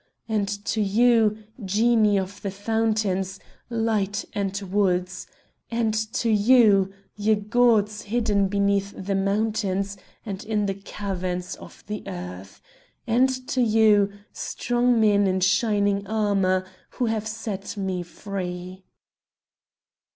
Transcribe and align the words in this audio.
and 0.27 0.47
to 0.65 0.81
you, 0.81 1.43
genii 1.63 2.17
of 2.17 2.41
the 2.41 2.49
fountains, 2.49 3.39
light, 3.69 4.25
and 4.33 4.57
woods! 4.63 5.27
and 5.69 5.93
to 5.93 6.27
you, 6.31 6.91
ye 7.15 7.35
gods 7.35 8.01
hidden 8.01 8.47
beneath 8.47 8.95
the 8.97 9.13
mountains 9.13 9.95
and 10.25 10.43
in 10.43 10.65
the 10.65 10.73
caverns 10.73 11.53
of 11.57 11.83
the 11.85 12.01
earth! 12.07 12.63
and 13.05 13.47
to 13.47 13.61
you, 13.61 14.11
strong 14.33 14.99
men 14.99 15.27
in 15.27 15.39
shining 15.39 16.07
armour 16.07 16.65
who 16.97 17.05
have 17.05 17.27
set 17.27 17.77
me 17.77 18.01
free!" 18.01 18.83